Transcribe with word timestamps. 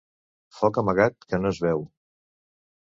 Foc 0.59 0.79
amagat 0.83 1.29
que 1.33 1.41
no 1.43 1.53
es 1.53 1.63
veu. 1.69 1.87